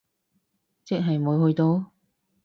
[0.83, 1.91] 即係冇去到？